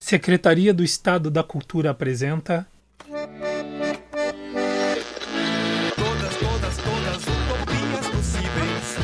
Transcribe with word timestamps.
Secretaria 0.00 0.72
do 0.74 0.84
Estado 0.84 1.30
da 1.30 1.42
Cultura 1.42 1.90
apresenta. 1.90 2.66
Todas, 5.96 6.36
todas, 6.36 6.76
todas 6.76 7.22
utopias 7.22 8.06
possíveis. 8.08 8.96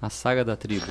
A 0.00 0.10
Saga 0.10 0.44
da 0.44 0.56
Tribo. 0.56 0.86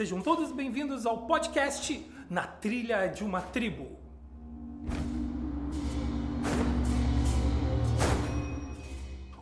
Sejam 0.00 0.22
todos 0.22 0.50
bem-vindos 0.50 1.04
ao 1.04 1.26
podcast 1.26 2.10
Na 2.30 2.46
Trilha 2.46 3.06
de 3.08 3.22
uma 3.22 3.42
Tribo. 3.42 3.98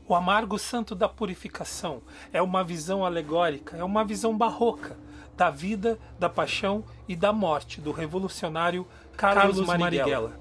O 0.05 0.17
amargo 0.17 0.59
santo 0.59 0.97
da 0.97 1.09
purificação 1.09 2.03
é 2.33 2.43
uma 2.43 2.65
visão 2.65 3.05
alegórica, 3.05 3.77
é 3.77 3.85
uma 3.85 4.05
visão 4.05 4.37
barroca 4.37 4.99
da 5.37 5.49
vida, 5.49 5.97
da 6.19 6.29
paixão 6.29 6.83
e 7.07 7.15
da 7.15 7.33
morte 7.33 7.81
do 7.81 7.93
revolucionário 7.93 8.85
Carlos, 9.17 9.59
Carlos 9.61 9.79
Marighella. 9.79 10.41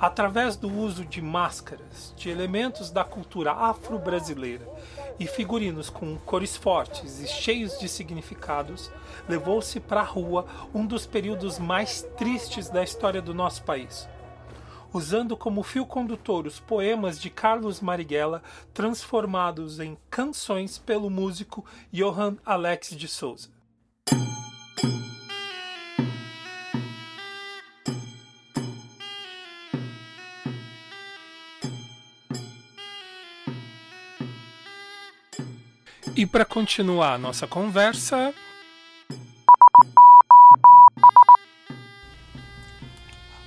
Através 0.00 0.56
do 0.56 0.72
uso 0.72 1.04
de 1.04 1.20
máscaras, 1.20 2.14
de 2.16 2.30
elementos 2.30 2.90
da 2.90 3.04
cultura 3.04 3.52
afro-brasileira 3.52 4.66
e 5.20 5.26
figurinos 5.26 5.90
com 5.90 6.16
cores 6.16 6.56
fortes 6.56 7.20
e 7.20 7.28
cheios 7.28 7.78
de 7.78 7.88
significados, 7.88 8.90
levou-se 9.28 9.78
para 9.78 10.00
a 10.00 10.04
rua 10.04 10.46
um 10.74 10.84
dos 10.84 11.06
períodos 11.06 11.58
mais 11.58 12.02
tristes 12.16 12.68
da 12.70 12.82
história 12.82 13.22
do 13.22 13.34
nosso 13.34 13.62
país 13.62 14.08
usando 14.92 15.36
como 15.36 15.62
fio 15.62 15.86
condutor 15.86 16.46
os 16.46 16.58
poemas 16.58 17.20
de 17.20 17.30
Carlos 17.30 17.80
Marighella 17.80 18.42
transformados 18.74 19.78
em 19.78 19.96
canções 20.10 20.78
pelo 20.78 21.08
músico 21.08 21.64
Johann 21.92 22.36
Alex 22.44 22.90
de 22.96 23.06
Souza. 23.06 23.59
E 36.16 36.26
para 36.26 36.44
continuar 36.44 37.14
a 37.14 37.18
nossa 37.18 37.46
conversa, 37.46 38.34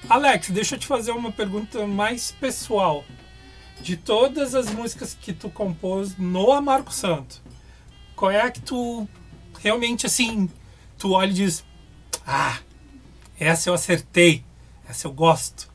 Alex, 0.09 0.49
deixa 0.49 0.75
eu 0.75 0.79
te 0.79 0.87
fazer 0.87 1.11
uma 1.11 1.31
pergunta 1.31 1.85
mais 1.85 2.31
pessoal. 2.31 3.03
De 3.81 3.97
todas 3.97 4.55
as 4.55 4.69
músicas 4.69 5.17
que 5.19 5.33
tu 5.33 5.49
compôs 5.49 6.15
no 6.17 6.53
Amargo 6.53 6.91
Santo, 6.91 7.41
qual 8.15 8.31
é 8.31 8.41
a 8.41 8.49
que 8.49 8.61
tu 8.61 9.07
realmente 9.59 10.05
assim, 10.05 10.49
tu 10.97 11.11
olha 11.11 11.31
e 11.31 11.33
diz: 11.33 11.65
Ah, 12.25 12.59
essa 13.37 13.69
eu 13.69 13.73
acertei, 13.73 14.43
essa 14.87 15.07
eu 15.07 15.11
gosto. 15.11 15.72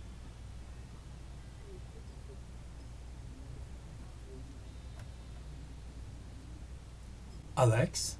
Alex? 7.59 8.17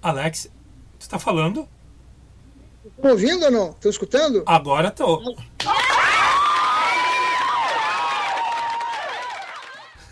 Alex, 0.00 0.50
tu 0.98 1.08
tá 1.10 1.18
falando? 1.18 1.68
Estão 2.86 3.10
ouvindo 3.10 3.44
ou 3.44 3.50
não? 3.50 3.70
Estão 3.72 3.90
escutando? 3.90 4.42
Agora 4.46 4.90
tô. 4.90 5.36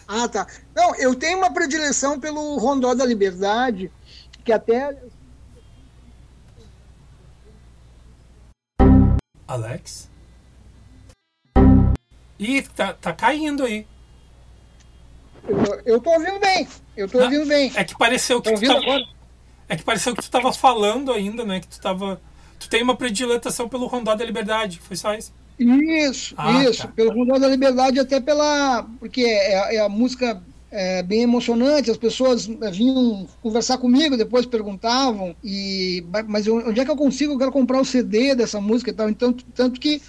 Ah, 0.07 0.29
tá. 0.29 0.47
Não, 0.75 0.95
eu 0.97 1.15
tenho 1.15 1.39
uma 1.39 1.53
predileção 1.55 2.21
pelo 2.21 2.59
Rondó 2.59 2.95
da 2.95 3.07
Liberdade, 3.07 3.91
que 4.45 4.53
até. 4.53 4.95
Alex? 9.49 10.11
Ih, 12.39 12.63
tá, 12.63 12.93
tá 12.95 13.13
caindo 13.13 13.65
aí. 13.65 13.87
Eu, 15.49 15.81
eu 15.95 16.01
tô 16.01 16.11
ouvindo 16.11 16.39
bem. 16.41 16.67
Eu 16.97 17.09
tô 17.09 17.21
ouvindo 17.23 17.47
bem. 17.47 17.73
É 17.75 17.85
que 17.85 17.97
pareceu 17.97 18.43
que 18.43 18.51
Tá 18.51 18.57
tu 18.59 18.67
tava, 18.67 18.79
agora? 18.81 19.05
É 19.69 19.77
que 19.77 19.85
pareceu 19.85 20.15
que 20.15 20.23
tu 20.23 20.31
tava 20.31 20.53
falando 20.53 21.13
ainda, 21.13 21.45
né? 21.45 21.61
Que 21.61 21.69
tu 21.69 21.81
tava. 21.81 22.21
Tu 22.59 22.69
tem 22.69 22.83
uma 22.83 22.97
predileção 22.97 23.69
pelo 23.69 23.87
Rondó 23.87 24.15
da 24.15 24.25
Liberdade. 24.25 24.81
Foi 24.81 24.97
só 24.97 25.15
isso. 25.15 25.33
Isso, 25.59 26.35
Ah, 26.37 26.65
isso. 26.65 26.83
tá. 26.83 26.89
Pelo 26.89 27.13
Rondó 27.13 27.39
da 27.39 27.49
Liberdade, 27.49 27.99
até 28.01 28.21
pela. 28.21 28.83
Porque 28.99 29.23
é, 29.23 29.77
é 29.77 29.81
a 29.81 29.89
música 29.89 30.43
é, 30.71 31.03
bem 31.03 31.23
emocionante, 31.23 31.91
as 31.91 31.97
pessoas 31.97 32.49
é, 32.61 32.71
vinham 32.71 33.27
conversar 33.43 33.79
comigo, 33.79 34.17
depois 34.17 34.45
perguntavam, 34.45 35.35
e 35.43 36.05
mas 36.29 36.47
onde 36.49 36.81
é 36.81 36.85
que 36.85 36.91
eu 36.91 36.97
consigo? 36.97 37.33
Eu 37.35 37.39
quero 37.39 37.53
comprar 37.53 37.81
o 37.81 37.85
CD 37.85 38.35
dessa 38.35 38.61
música 38.61 38.91
e 38.91 38.95
tal. 38.95 39.09
Então, 39.09 39.33
tanto 39.55 39.81
que 39.81 39.95
é, 39.97 40.01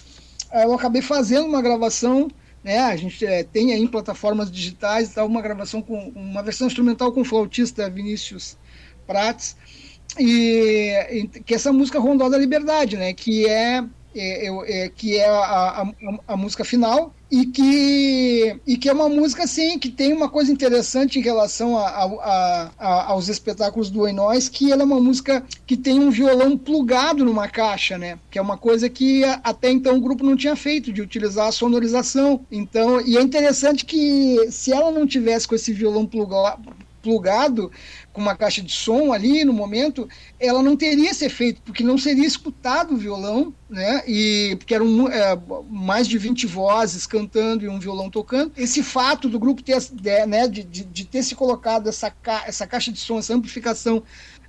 eu 0.54 0.74
acabei 0.74 1.02
fazendo 1.02 1.48
uma 1.48 1.62
gravação, 1.62 2.30
né? 2.64 2.80
A 2.80 2.96
gente 2.96 3.26
é, 3.26 3.44
tem 3.44 3.74
aí 3.74 3.82
em 3.82 3.88
plataformas 3.88 4.52
digitais 4.52 5.14
tal, 5.14 5.28
uma 5.28 5.42
gravação 5.42 5.82
com 5.82 6.10
uma 6.16 6.44
versão 6.44 6.68
instrumental 6.68 7.12
com 7.12 7.22
o 7.22 7.26
flautista 7.26 7.90
Vinícius 7.90 8.58
Prates, 9.06 9.56
e, 10.20 10.92
e 11.12 11.28
que 11.28 11.54
essa 11.54 11.72
música 11.72 12.00
Rondó 12.00 12.30
da 12.30 12.38
Liberdade, 12.38 12.98
né? 12.98 13.14
Que 13.14 13.48
é, 13.48 13.84
é, 14.20 14.48
é, 14.86 14.90
que 14.90 15.18
é 15.18 15.28
a, 15.28 15.82
a, 15.82 15.94
a 16.28 16.38
música 16.38 16.64
final 16.64 17.14
e 17.30 17.46
que, 17.46 18.60
e 18.66 18.78
que 18.78 18.88
é 18.88 18.94
uma 18.94 19.10
música 19.10 19.44
assim 19.44 19.78
que 19.78 19.90
tem 19.90 20.14
uma 20.14 20.30
coisa 20.30 20.52
interessante 20.52 21.20
em 21.20 21.22
relação 21.22 21.78
a, 21.78 22.72
aos 23.08 23.28
espetáculos 23.28 23.90
do 23.90 24.08
Enóis, 24.08 24.48
que 24.48 24.72
ela 24.72 24.82
é 24.82 24.86
uma 24.86 25.00
música 25.00 25.44
que 25.66 25.76
tem 25.76 26.00
um 26.00 26.10
violão 26.10 26.58
plugado 26.58 27.26
numa 27.26 27.48
caixa, 27.48 27.98
né? 27.98 28.18
Que 28.32 28.40
é 28.40 28.42
uma 28.42 28.58
coisa 28.58 28.90
que 28.90 29.24
até 29.44 29.70
então 29.70 29.98
o 29.98 30.02
grupo 30.02 30.24
não 30.24 30.38
tinha 30.38 30.56
feito, 30.56 30.94
de 30.94 31.02
utilizar 31.02 31.48
a 31.48 31.52
sonorização. 31.52 32.46
Então, 32.52 33.02
e 33.02 33.18
é 33.18 33.22
interessante 33.22 33.86
que 33.86 34.50
se 34.50 34.72
ela 34.72 34.92
não 34.92 35.06
tivesse 35.06 35.48
com 35.48 35.56
esse 35.56 35.74
violão 35.74 36.06
pluga- 36.06 36.58
plugado, 37.08 37.72
com 38.12 38.22
uma 38.22 38.36
caixa 38.36 38.62
de 38.62 38.72
som 38.72 39.14
ali 39.14 39.46
no 39.46 39.54
momento, 39.54 40.08
ela 40.40 40.62
não 40.62 40.76
teria 40.76 41.10
esse 41.12 41.26
efeito, 41.26 41.62
porque 41.64 41.84
não 41.84 41.98
seria 41.98 42.26
escutado 42.28 42.94
o 42.94 42.98
violão, 42.98 43.56
né? 43.70 44.04
E 44.08 44.56
porque 44.58 44.76
eram 44.76 45.08
é, 45.08 45.36
mais 45.70 46.08
de 46.08 46.18
20 46.18 46.46
vozes 46.46 47.06
cantando 47.08 47.64
e 47.64 47.70
um 47.70 47.80
violão 47.80 48.10
tocando. 48.10 48.52
Esse 48.58 48.84
fato 48.84 49.30
do 49.30 49.40
grupo 49.40 49.64
ter, 49.64 49.78
né, 50.28 50.48
de, 50.48 50.64
de, 50.64 50.84
de 50.84 51.06
ter 51.06 51.24
se 51.24 51.36
colocado 51.36 51.88
essa, 51.88 52.12
ca 52.12 52.44
essa 52.46 52.68
caixa 52.68 52.92
de 52.92 53.00
som, 53.00 53.20
essa 53.20 53.34
amplificação 53.34 54.04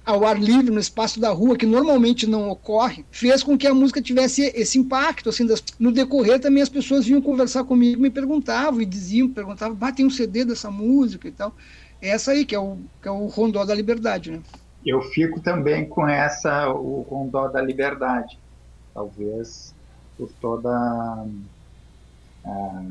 ao 0.04 0.24
ar 0.24 0.40
livre 0.40 0.70
no 0.70 0.80
espaço 0.80 1.20
da 1.20 1.30
rua, 1.30 1.56
que 1.56 1.66
normalmente 1.66 2.26
não 2.26 2.48
ocorre, 2.48 3.04
fez 3.10 3.42
com 3.42 3.58
que 3.58 3.66
a 3.66 3.74
música 3.74 4.00
tivesse 4.00 4.42
esse 4.54 4.78
impacto. 4.78 5.28
Assim, 5.28 5.44
das- 5.46 5.62
no 5.78 5.92
decorrer 5.92 6.40
também 6.40 6.62
as 6.62 6.68
pessoas 6.68 7.04
vinham 7.04 7.20
conversar 7.20 7.64
comigo, 7.64 8.00
me 8.00 8.10
perguntavam 8.10 8.80
e 8.80 8.86
diziam, 8.86 9.30
perguntavam, 9.32 9.76
bah, 9.76 9.92
tem 9.92 10.06
um 10.06 10.10
CD 10.10 10.44
dessa 10.46 10.70
música 10.70 11.28
e 11.28 11.32
tal. 11.32 11.54
Essa 12.00 12.32
aí 12.32 12.44
que 12.44 12.54
é 12.54 12.58
o, 12.58 12.78
que 13.02 13.08
é 13.08 13.10
o 13.10 13.26
Rondó 13.26 13.64
da 13.64 13.74
Liberdade, 13.74 14.30
né? 14.30 14.42
Eu 14.86 15.02
fico 15.02 15.40
também 15.40 15.88
com 15.88 16.08
essa, 16.08 16.70
o 16.70 17.02
Rondó 17.02 17.48
da 17.48 17.60
Liberdade. 17.60 18.38
Talvez 18.94 19.74
por 20.16 20.30
toda 20.40 20.70
ah, 22.44 22.82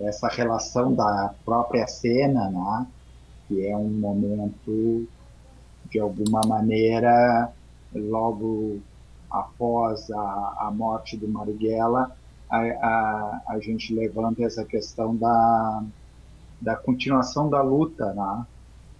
essa 0.00 0.28
relação 0.28 0.92
da 0.92 1.34
própria 1.44 1.86
cena, 1.86 2.50
né? 2.50 2.86
que 3.48 3.66
é 3.66 3.76
um 3.76 3.90
momento, 3.90 5.08
de 5.90 5.98
alguma 5.98 6.40
maneira, 6.46 7.52
logo 7.92 8.80
após 9.28 10.10
a, 10.10 10.56
a 10.60 10.70
morte 10.72 11.16
do 11.16 11.26
Marighella, 11.28 12.16
a, 12.48 12.58
a, 12.58 13.42
a 13.48 13.58
gente 13.60 13.92
levanta 13.94 14.44
essa 14.44 14.64
questão 14.64 15.16
da, 15.16 15.82
da 16.60 16.76
continuação 16.76 17.48
da 17.48 17.62
luta, 17.62 18.12
né? 18.12 18.46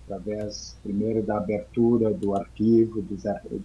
através 0.05 0.77
primeiro 0.83 1.23
da 1.23 1.37
abertura 1.37 2.13
do 2.13 2.35
arquivo, 2.35 3.01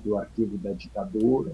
do, 0.04 0.18
arquivo 0.18 0.58
da 0.58 0.72
ditadura, 0.74 1.54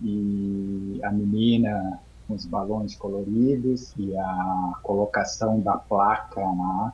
e 0.00 1.00
a 1.02 1.10
menina 1.10 2.00
com 2.26 2.34
os 2.34 2.46
balões 2.46 2.96
coloridos 2.96 3.94
e 3.96 4.16
a 4.16 4.72
colocação 4.82 5.60
da 5.60 5.76
placa 5.76 6.40
né, 6.40 6.92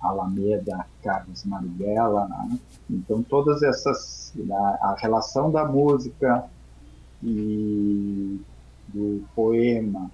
Alameda 0.00 0.86
Carlos 1.02 1.44
Marighella. 1.44 2.26
Né? 2.28 2.58
Então, 2.88 3.22
todas 3.22 3.62
essas. 3.62 4.32
A, 4.50 4.90
a 4.90 4.96
relação 4.98 5.50
da 5.50 5.64
música 5.64 6.44
e 7.22 8.40
do 8.88 9.22
poema 9.34 10.10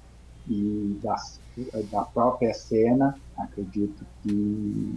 e 0.49 0.99
das, 1.03 1.41
da 1.91 2.03
própria 2.03 2.55
cena, 2.55 3.19
acredito 3.37 4.05
que, 4.23 4.95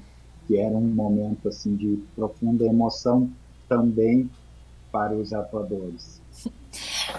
que 0.48 0.58
era 0.58 0.76
um 0.76 0.82
momento 0.82 1.50
assim 1.50 1.76
de 1.76 2.04
profunda 2.16 2.66
emoção 2.66 3.30
também 3.68 4.30
para 4.92 5.14
os 5.16 5.34
atuadores. 5.34 6.22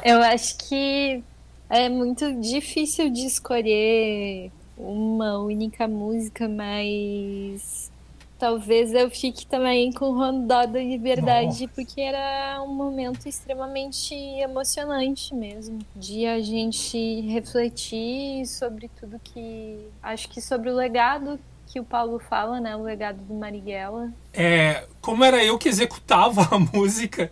Eu 0.05 0.23
acho 0.23 0.57
que 0.59 1.23
é 1.69 1.89
muito 1.89 2.33
difícil 2.41 3.11
de 3.11 3.27
escolher 3.27 4.51
uma 4.77 5.39
única 5.39 5.87
música, 5.87 6.49
mas 6.49 7.91
talvez 8.41 8.95
eu 8.95 9.11
fique 9.11 9.47
também 9.47 9.93
com 9.93 10.07
o 10.07 10.15
Rondó 10.17 10.65
da 10.65 10.81
Liberdade, 10.81 11.61
Nossa. 11.61 11.69
porque 11.69 12.01
era 12.01 12.63
um 12.63 12.75
momento 12.75 13.29
extremamente 13.29 14.15
emocionante 14.15 15.35
mesmo, 15.35 15.79
de 15.95 16.25
a 16.25 16.41
gente 16.41 17.21
refletir 17.21 18.47
sobre 18.47 18.91
tudo 18.99 19.21
que. 19.23 19.79
Acho 20.03 20.27
que 20.31 20.41
sobre 20.41 20.71
o 20.71 20.75
legado 20.75 21.39
que 21.67 21.79
o 21.79 21.85
Paulo 21.85 22.19
fala, 22.19 22.59
né? 22.59 22.75
O 22.75 22.83
legado 22.83 23.23
do 23.23 23.35
Marighella. 23.35 24.11
É, 24.33 24.87
como 25.03 25.23
era 25.23 25.45
eu 25.45 25.59
que 25.59 25.69
executava 25.69 26.49
a 26.57 26.59
música, 26.59 27.31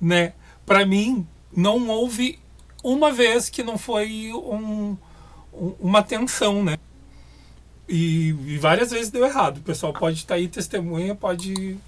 né? 0.00 0.32
Para 0.66 0.84
mim, 0.84 1.24
não 1.56 1.88
houve 1.88 2.40
uma 2.82 3.12
vez 3.12 3.48
que 3.48 3.62
não 3.62 3.78
foi 3.78 4.32
um, 4.34 4.96
um, 5.54 5.74
uma 5.78 6.02
tensão, 6.02 6.64
né? 6.64 6.76
E, 7.88 8.30
e, 8.46 8.58
várias 8.58 8.90
vezes 8.90 9.10
deu 9.10 9.24
errado. 9.24 9.58
O 9.58 9.62
pessoal 9.62 9.92
pode 9.92 10.18
estar 10.18 10.28
tá 10.28 10.34
aí 10.34 10.48
testemunha, 10.48 11.14
pode 11.14 11.78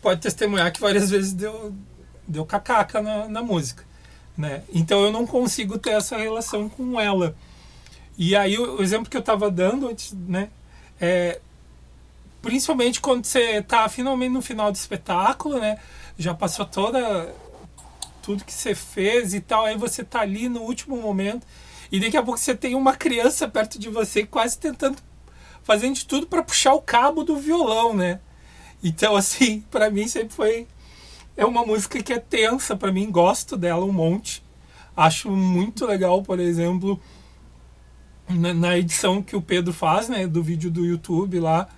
pode 0.00 0.20
testemunhar 0.20 0.72
que 0.72 0.80
várias 0.80 1.10
vezes 1.10 1.32
deu 1.34 1.74
deu 2.26 2.46
cacaca 2.46 3.02
na, 3.02 3.28
na 3.28 3.42
música, 3.42 3.84
né? 4.36 4.62
Então 4.72 5.04
eu 5.04 5.12
não 5.12 5.26
consigo 5.26 5.78
ter 5.78 5.90
essa 5.90 6.16
relação 6.16 6.68
com 6.68 6.98
ela. 6.98 7.36
E 8.16 8.34
aí 8.34 8.58
o, 8.58 8.82
exemplo 8.82 9.10
que 9.10 9.16
eu 9.16 9.20
estava 9.20 9.50
dando 9.50 9.88
antes, 9.88 10.12
né? 10.12 10.48
É, 10.98 11.40
principalmente 12.40 13.00
quando 13.00 13.24
você 13.24 13.58
está 13.58 13.88
finalmente 13.88 14.32
no 14.32 14.42
final 14.42 14.72
do 14.72 14.76
espetáculo, 14.76 15.58
né? 15.60 15.78
Já 16.18 16.34
passou 16.34 16.64
toda 16.64 17.34
tudo 18.22 18.44
que 18.44 18.52
você 18.52 18.74
fez 18.74 19.34
e 19.34 19.40
tal, 19.40 19.64
aí 19.64 19.76
você 19.76 20.04
tá 20.04 20.20
ali 20.20 20.48
no 20.48 20.60
último 20.60 20.96
momento 20.96 21.46
e 21.90 21.98
daqui 21.98 22.16
a 22.16 22.22
pouco 22.22 22.38
você 22.38 22.54
tem 22.54 22.74
uma 22.74 22.94
criança 22.94 23.48
perto 23.48 23.78
de 23.78 23.88
você 23.88 24.24
quase 24.24 24.58
tentando 24.58 24.98
fazendo 25.70 25.94
de 25.94 26.04
tudo 26.04 26.26
para 26.26 26.42
puxar 26.42 26.74
o 26.74 26.82
cabo 26.82 27.22
do 27.22 27.36
violão, 27.36 27.94
né? 27.94 28.18
Então 28.82 29.14
assim, 29.14 29.60
para 29.70 29.88
mim 29.88 30.08
sempre 30.08 30.34
foi 30.34 30.66
é 31.36 31.46
uma 31.46 31.64
música 31.64 32.02
que 32.02 32.12
é 32.12 32.18
tensa 32.18 32.74
para 32.74 32.90
mim, 32.90 33.08
gosto 33.08 33.56
dela 33.56 33.84
um 33.84 33.92
monte. 33.92 34.42
Acho 34.96 35.30
muito 35.30 35.86
legal, 35.86 36.24
por 36.24 36.40
exemplo, 36.40 37.00
na, 38.28 38.52
na 38.52 38.76
edição 38.76 39.22
que 39.22 39.36
o 39.36 39.40
Pedro 39.40 39.72
faz, 39.72 40.08
né, 40.08 40.26
do 40.26 40.42
vídeo 40.42 40.72
do 40.72 40.84
YouTube 40.84 41.38
lá, 41.38 41.68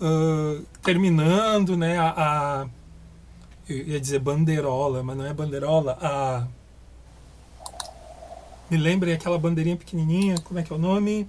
uh, 0.00 0.64
terminando, 0.80 1.76
né, 1.76 1.98
a, 1.98 2.14
a 2.16 2.66
eu 3.68 3.88
ia 3.88 4.00
dizer 4.00 4.20
bandeirola, 4.20 5.02
mas 5.02 5.16
não 5.16 5.26
é 5.26 5.34
bandeirola, 5.34 5.98
a. 6.00 6.46
Me 8.70 8.76
lembrem 8.76 9.12
aquela 9.12 9.36
bandeirinha 9.36 9.76
pequenininha, 9.76 10.36
como 10.44 10.60
é 10.60 10.62
que 10.62 10.72
é 10.72 10.76
o 10.76 10.78
nome? 10.78 11.28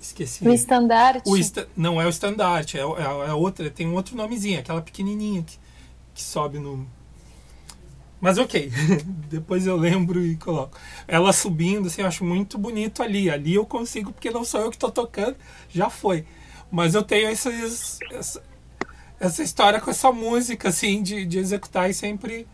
Esqueci. 0.00 0.48
O 0.48 0.52
estandarte. 0.52 1.28
O. 1.28 1.36
Não 1.76 2.00
é 2.00 2.06
o 2.06 2.08
estandarte, 2.08 2.78
é, 2.78 2.80
é, 2.80 3.28
é 3.28 3.34
outra, 3.34 3.70
tem 3.70 3.86
um 3.86 3.94
outro 3.94 4.16
nomezinho, 4.16 4.58
aquela 4.58 4.80
pequenininha 4.80 5.42
que, 5.42 5.58
que 6.14 6.22
sobe 6.22 6.58
no. 6.58 6.86
Mas 8.18 8.38
ok, 8.38 8.70
depois 9.28 9.66
eu 9.66 9.76
lembro 9.76 10.24
e 10.24 10.36
coloco. 10.36 10.78
Ela 11.06 11.32
subindo, 11.32 11.86
assim, 11.86 12.00
eu 12.00 12.08
acho 12.08 12.24
muito 12.24 12.56
bonito 12.56 13.02
ali. 13.02 13.30
Ali 13.30 13.54
eu 13.54 13.66
consigo, 13.66 14.12
porque 14.12 14.30
não 14.30 14.44
sou 14.44 14.60
eu 14.60 14.70
que 14.70 14.76
estou 14.76 14.90
tocando, 14.90 15.36
já 15.68 15.90
foi. 15.90 16.26
Mas 16.70 16.94
eu 16.94 17.02
tenho 17.02 17.28
esses, 17.28 17.98
essa 19.18 19.42
história 19.42 19.80
com 19.80 19.90
essa 19.90 20.10
música, 20.10 20.68
assim, 20.70 21.02
de, 21.02 21.26
de 21.26 21.38
executar 21.38 21.90
e 21.90 21.94
sempre 21.94 22.46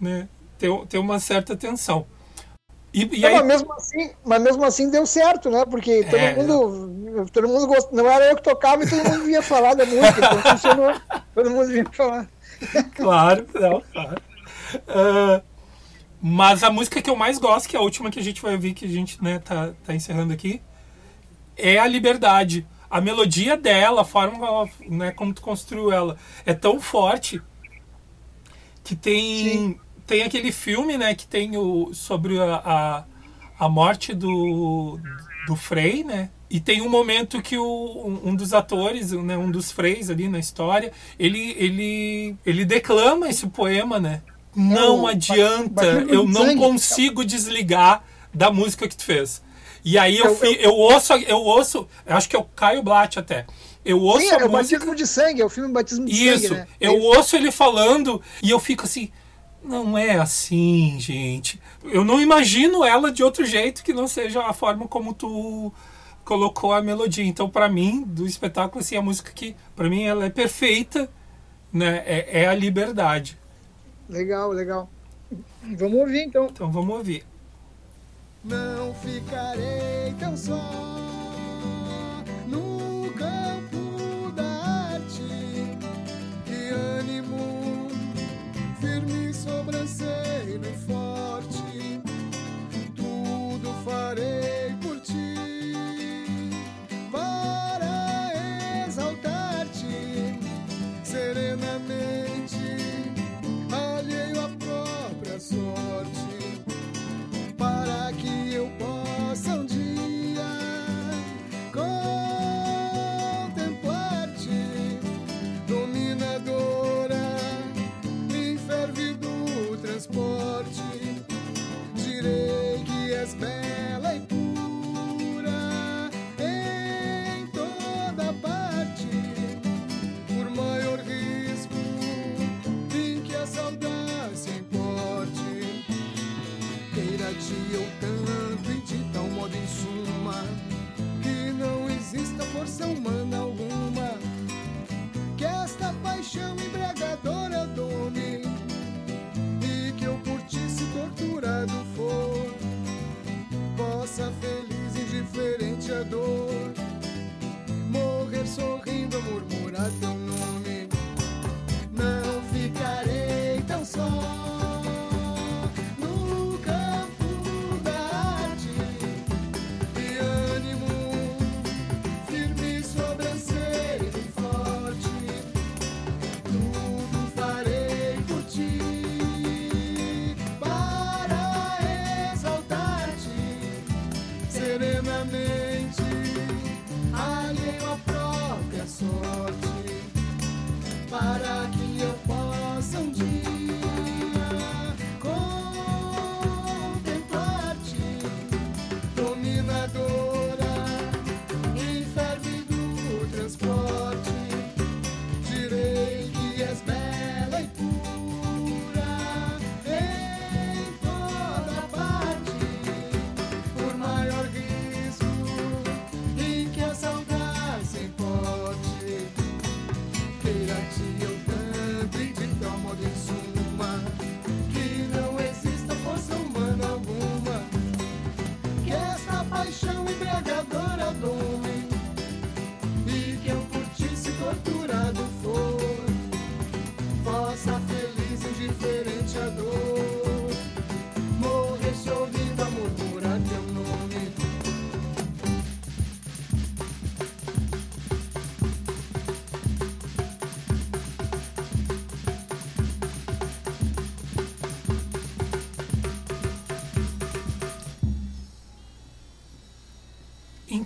né, 0.00 0.28
ter, 0.58 0.70
ter 0.86 0.98
uma 0.98 1.20
certa 1.20 1.56
tensão. 1.56 2.06
E, 2.94 3.20
e 3.20 3.26
aí... 3.26 3.34
mas, 3.34 3.44
mesmo 3.44 3.72
assim, 3.72 4.10
mas 4.24 4.42
mesmo 4.42 4.64
assim 4.64 4.90
deu 4.90 5.04
certo, 5.04 5.50
né? 5.50 5.64
Porque 5.66 6.04
todo 6.04 6.16
é, 6.16 6.34
mundo. 6.36 7.28
Todo 7.32 7.48
mundo 7.48 7.66
gost... 7.66 7.92
Não 7.92 8.08
era 8.08 8.26
eu 8.26 8.36
que 8.36 8.42
tocava 8.42 8.84
e 8.84 8.88
todo 8.88 9.04
mundo 9.04 9.24
vinha 9.24 9.42
falar 9.42 9.74
da 9.74 9.84
música. 9.84 10.18
Então 10.18 10.52
funcionou. 10.52 10.94
Todo 11.34 11.50
mundo 11.50 11.66
vinha 11.66 11.84
falar. 11.92 12.28
Claro, 12.94 13.46
não, 13.54 13.82
claro. 13.92 14.22
Uh, 14.74 15.42
mas 16.22 16.62
a 16.62 16.70
música 16.70 17.02
que 17.02 17.10
eu 17.10 17.16
mais 17.16 17.38
gosto, 17.38 17.68
que 17.68 17.76
é 17.76 17.78
a 17.78 17.82
última 17.82 18.10
que 18.10 18.20
a 18.20 18.22
gente 18.22 18.40
vai 18.40 18.54
ouvir, 18.54 18.72
que 18.72 18.84
a 18.84 18.88
gente 18.88 19.22
né, 19.22 19.40
tá, 19.40 19.72
tá 19.84 19.92
encerrando 19.92 20.32
aqui, 20.32 20.62
é 21.56 21.78
a 21.78 21.86
Liberdade 21.86 22.66
a 22.94 23.00
melodia 23.00 23.56
dela, 23.56 24.02
a 24.02 24.04
forma 24.04 24.70
né, 24.88 25.10
como 25.10 25.34
tu 25.34 25.42
construiu 25.42 25.90
ela, 25.90 26.16
é 26.46 26.54
tão 26.54 26.80
forte 26.80 27.42
que 28.84 28.94
tem 28.94 29.80
tem 30.06 30.22
aquele 30.22 30.52
filme, 30.52 30.98
né, 30.98 31.14
que 31.14 31.26
tem 31.26 31.56
o 31.56 31.92
sobre 31.94 32.38
a, 32.38 32.54
a, 32.56 33.04
a 33.58 33.68
morte 33.68 34.14
do 34.14 34.98
do 35.46 35.54
Frei, 35.56 36.02
né? 36.02 36.30
E 36.54 36.60
tem 36.60 36.80
um 36.80 36.88
momento 36.88 37.42
que 37.42 37.58
o, 37.58 38.20
um 38.24 38.34
dos 38.34 38.54
atores, 38.54 39.10
né, 39.10 39.36
um 39.36 39.50
dos 39.50 39.72
freis 39.72 40.08
ali 40.08 40.28
na 40.28 40.38
história, 40.38 40.92
ele, 41.18 41.54
ele, 41.58 42.36
ele 42.46 42.64
declama 42.64 43.28
esse 43.28 43.48
poema, 43.48 43.98
né? 43.98 44.22
Não, 44.54 44.98
não 44.98 45.06
adianta, 45.08 45.84
eu 46.08 46.28
não 46.28 46.56
consigo 46.56 47.24
desligar 47.24 48.04
da 48.32 48.52
música 48.52 48.86
que 48.86 48.96
tu 48.96 49.02
fez. 49.02 49.42
E 49.84 49.98
aí 49.98 50.16
eu, 50.16 50.38
eu, 50.42 50.52
eu, 50.52 50.74
ouço, 50.74 51.12
eu 51.14 51.38
ouço, 51.38 51.88
acho 52.06 52.28
que 52.28 52.36
é 52.36 52.38
o 52.38 52.44
Caio 52.44 52.82
Blatt 52.82 53.18
até. 53.18 53.46
Eu 53.84 54.00
ouço 54.00 54.20
Sim, 54.20 54.30
a 54.30 54.34
é 54.34 54.44
o 54.44 54.50
música... 54.50 54.78
batismo 54.78 54.94
de 54.94 55.06
sangue, 55.06 55.42
é 55.42 55.44
o 55.44 55.50
filme 55.50 55.72
Batismo 55.72 56.06
de 56.06 56.12
Isso, 56.12 56.24
sangue. 56.24 56.44
Isso, 56.44 56.54
né? 56.54 56.66
eu 56.80 57.00
ouço 57.00 57.36
ele 57.36 57.50
falando 57.50 58.22
e 58.42 58.50
eu 58.50 58.60
fico 58.60 58.84
assim, 58.84 59.10
não 59.64 59.96
é 59.96 60.16
assim, 60.16 60.96
gente. 61.00 61.60
Eu 61.82 62.04
não 62.04 62.20
imagino 62.20 62.84
ela 62.84 63.10
de 63.10 63.22
outro 63.24 63.44
jeito 63.44 63.82
que 63.82 63.92
não 63.92 64.06
seja 64.06 64.42
a 64.42 64.52
forma 64.52 64.86
como 64.86 65.14
tu 65.14 65.72
colocou 66.24 66.72
a 66.72 66.82
melodia. 66.82 67.24
Então, 67.24 67.48
para 67.48 67.68
mim, 67.68 68.02
do 68.02 68.26
espetáculo, 68.26 68.80
assim, 68.80 68.96
a 68.96 69.02
música 69.02 69.32
que, 69.32 69.56
para 69.74 69.88
mim, 69.88 70.04
ela 70.04 70.26
é 70.26 70.30
perfeita, 70.30 71.10
né? 71.72 72.02
É, 72.06 72.42
é 72.42 72.46
a 72.46 72.54
liberdade. 72.54 73.38
Legal, 74.08 74.50
legal. 74.50 74.88
Vamos 75.62 75.98
ouvir 75.98 76.24
então. 76.24 76.46
Então 76.46 76.70
vamos 76.70 76.94
ouvir. 76.94 77.24
Não 78.44 78.94
ficarei 78.94 80.14
tão 80.20 80.36
só 80.36 81.03
sobrancelho 89.44 90.72
forte. 90.86 92.00
Tudo 92.96 93.70
farei 93.84 94.63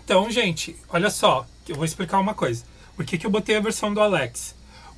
Então, 0.08 0.30
gente, 0.30 0.74
olha 0.88 1.10
só, 1.10 1.46
eu 1.68 1.76
vou 1.76 1.84
explicar 1.84 2.18
uma 2.18 2.32
coisa. 2.32 2.64
Por 2.96 3.04
que, 3.04 3.18
que 3.18 3.26
eu 3.26 3.30
botei 3.30 3.56
a 3.56 3.60
versão 3.60 3.92
do 3.92 4.00
Alex? 4.00 4.54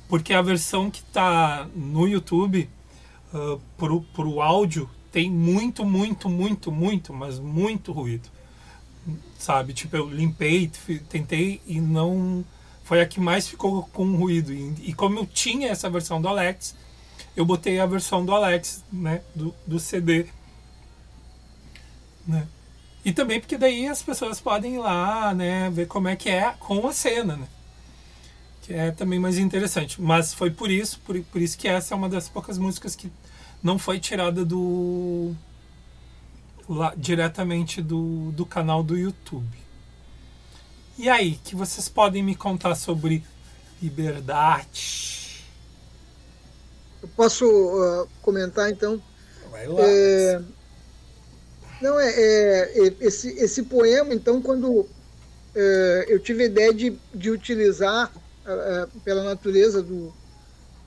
Porque 0.07 0.33
a 0.33 0.41
versão 0.41 0.89
que 0.89 1.03
tá 1.03 1.67
no 1.75 2.07
YouTube, 2.07 2.69
uh, 3.33 3.59
pro, 3.77 4.03
pro 4.13 4.41
áudio, 4.41 4.89
tem 5.11 5.29
muito, 5.29 5.83
muito, 5.83 6.29
muito, 6.29 6.71
muito, 6.71 7.13
mas 7.13 7.39
muito 7.39 7.91
ruído. 7.91 8.29
Sabe? 9.37 9.73
Tipo, 9.73 9.97
eu 9.97 10.09
limpei, 10.09 10.71
tentei 11.09 11.61
e 11.67 11.81
não. 11.81 12.45
Foi 12.85 13.01
a 13.01 13.05
que 13.05 13.19
mais 13.19 13.45
ficou 13.45 13.83
com 13.91 14.15
ruído. 14.15 14.53
E, 14.53 14.91
e 14.91 14.93
como 14.93 15.19
eu 15.19 15.25
tinha 15.25 15.67
essa 15.67 15.89
versão 15.89 16.21
do 16.21 16.29
Alex, 16.29 16.73
eu 17.35 17.43
botei 17.43 17.81
a 17.81 17.85
versão 17.85 18.25
do 18.25 18.33
Alex, 18.33 18.81
né? 18.89 19.23
Do, 19.35 19.53
do 19.67 19.77
CD. 19.77 20.27
Né? 22.25 22.47
E 23.03 23.11
também 23.11 23.39
porque 23.39 23.57
daí 23.57 23.87
as 23.87 24.03
pessoas 24.03 24.39
podem 24.39 24.75
ir 24.75 24.79
lá, 24.79 25.33
né? 25.33 25.69
Ver 25.71 25.87
como 25.87 26.07
é 26.07 26.15
que 26.15 26.29
é 26.29 26.53
com 26.59 26.87
a 26.87 26.93
cena, 26.93 27.35
né? 27.35 27.47
Que 28.61 28.73
é 28.73 28.91
também 28.91 29.19
mais 29.19 29.37
interessante. 29.37 29.99
Mas 29.99 30.33
foi 30.33 30.51
por 30.51 30.69
isso, 30.69 30.99
por, 30.99 31.19
por 31.23 31.41
isso 31.41 31.57
que 31.57 31.67
essa 31.67 31.93
é 31.93 31.97
uma 31.97 32.07
das 32.07 32.29
poucas 32.29 32.57
músicas 32.57 32.95
que 32.95 33.11
não 33.63 33.79
foi 33.79 33.99
tirada 33.99 34.45
do 34.45 35.35
lá, 36.69 36.93
diretamente 36.95 37.81
do, 37.81 38.31
do 38.31 38.45
canal 38.45 38.83
do 38.83 38.97
YouTube. 38.97 39.59
E 40.97 41.09
aí, 41.09 41.39
que 41.43 41.55
vocês 41.55 41.89
podem 41.89 42.21
me 42.21 42.35
contar 42.35 42.75
sobre 42.75 43.23
liberdade? 43.81 45.43
Eu 47.01 47.09
posso 47.09 47.45
uh, 47.45 48.07
comentar 48.21 48.69
então? 48.69 49.01
Vai 49.49 49.65
lá. 49.67 49.81
É... 49.81 50.41
Não, 51.81 51.99
é, 51.99 52.09
é, 52.09 52.87
é, 52.87 52.93
esse, 53.01 53.29
esse 53.39 53.63
poema, 53.63 54.13
então, 54.13 54.41
quando 54.41 54.87
é, 55.55 56.05
eu 56.07 56.19
tive 56.19 56.43
a 56.43 56.45
ideia 56.45 56.73
de, 56.73 56.95
de 57.13 57.31
utilizar, 57.31 58.11
uh, 58.45 58.99
pela 59.01 59.23
natureza 59.23 59.81
do, 59.81 60.13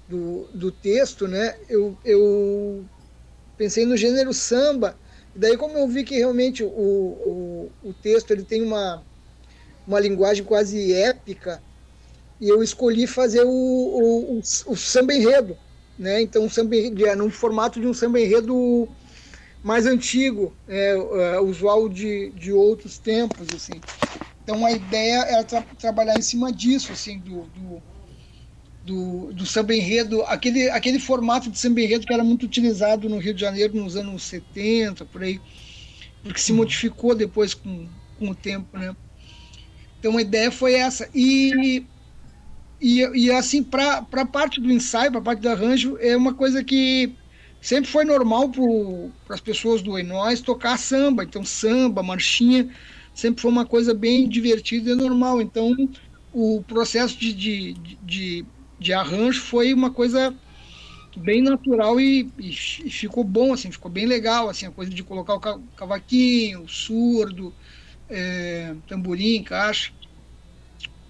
do, 0.09 0.49
do 0.55 0.71
texto, 0.71 1.27
né, 1.27 1.57
eu, 1.69 1.97
eu 2.05 2.85
pensei 3.57 3.85
no 3.87 3.97
gênero 3.97 4.33
samba. 4.33 4.97
E 5.35 5.39
daí, 5.39 5.57
como 5.57 5.77
eu 5.77 5.89
vi 5.89 6.05
que 6.05 6.17
realmente 6.17 6.63
o, 6.63 6.69
o, 6.69 7.73
o 7.83 7.93
texto 7.93 8.31
ele 8.31 8.45
tem 8.45 8.63
uma, 8.63 9.03
uma 9.87 10.01
linguagem 10.01 10.45
quase 10.45 10.93
épica, 10.93 11.63
e 12.41 12.49
eu 12.49 12.63
escolhi 12.63 13.07
fazer 13.07 13.43
o, 13.43 13.49
o, 13.49 14.39
o, 14.39 14.39
o 14.39 14.77
samba 14.77 15.15
enredo. 15.15 15.57
Né? 15.99 16.21
Então, 16.21 16.49
samba 16.49 16.77
enredo, 16.77 17.07
é, 17.07 17.15
no 17.15 17.31
formato 17.31 17.81
de 17.81 17.87
um 17.87 17.95
samba 17.95 18.21
enredo 18.21 18.89
mais 19.65 19.87
antigo, 19.87 20.55
é, 20.69 20.91
é, 20.91 21.41
usual 21.41 21.89
de, 21.89 22.31
de 22.33 22.53
outros 22.53 22.99
tempos. 22.99 23.49
assim. 23.55 23.81
Então, 24.43 24.65
a 24.65 24.71
ideia 24.71 25.23
era 25.23 25.43
tra 25.43 25.63
trabalhar 25.63 26.19
em 26.19 26.23
cima 26.23 26.53
disso, 26.53 26.93
assim, 26.93 27.19
do, 27.19 27.45
do 27.47 27.83
do, 28.85 29.33
do 29.33 29.47
samba 29.47 29.75
enredo, 29.75 30.23
aquele, 30.25 30.69
aquele 30.69 30.99
formato 30.99 31.51
de 31.51 31.59
samba 31.59 31.81
enredo 31.81 32.07
que 32.07 32.13
era 32.13 32.23
muito 32.23 32.45
utilizado 32.45 33.09
no 33.09 33.19
Rio 33.19 33.33
de 33.33 33.41
Janeiro 33.41 33.75
nos 33.75 33.97
anos 33.97 34.23
70, 34.25 35.07
por 35.07 35.23
aí, 35.23 35.41
porque 36.23 36.39
se 36.39 36.53
modificou 36.53 37.15
depois 37.15 37.55
com, 37.55 37.89
com 38.19 38.29
o 38.29 38.35
tempo, 38.35 38.79
né? 38.79 38.95
Então 39.99 40.19
a 40.19 40.21
ideia 40.21 40.51
foi 40.51 40.75
essa. 40.75 41.09
E, 41.15 41.87
e, 42.79 43.01
e 43.01 43.31
assim, 43.31 43.63
para 43.63 44.07
a 44.13 44.27
parte 44.27 44.61
do 44.61 44.71
ensaio, 44.71 45.11
para 45.11 45.21
a 45.21 45.25
parte 45.25 45.41
do 45.41 45.49
arranjo, 45.49 45.97
é 45.99 46.15
uma 46.15 46.35
coisa 46.35 46.63
que 46.63 47.17
sempre 47.65 47.91
foi 47.91 48.05
normal 48.05 48.51
para 49.25 49.35
as 49.35 49.41
pessoas 49.41 49.81
do 49.81 49.99
Enóis 49.99 50.43
tocar 50.43 50.79
samba. 50.79 51.25
Então, 51.25 51.43
samba, 51.43 52.03
marchinha, 52.03 52.69
sempre 53.15 53.41
foi 53.41 53.51
uma 53.51 53.65
coisa 53.65 53.95
bem 53.95 54.29
divertida 54.29 54.91
e 54.91 54.95
normal. 54.95 55.41
Então, 55.41 55.75
o 56.31 56.63
processo 56.65 57.19
de, 57.19 57.33
de, 57.33 57.73
de, 58.03 58.47
de 58.79 58.93
arranjo 58.93 59.41
foi 59.41 59.73
uma 59.73 59.91
coisa 59.91 60.35
bem 61.17 61.41
natural 61.41 61.99
e, 61.99 62.31
e, 62.39 62.53
ficou 62.53 63.25
bom, 63.25 63.55
assim, 63.55 63.73
ficou 63.73 63.91
bem 63.91 64.05
legal, 64.05 64.51
assim, 64.51 64.67
a 64.67 64.71
coisa 64.71 64.93
de 64.93 65.03
colocar 65.03 65.35
o 65.35 65.41
cavaquinho, 65.75 66.65
o 66.65 66.69
surdo, 66.69 67.55
é, 68.11 68.75
tamborim, 68.87 69.43
caixa, 69.43 69.91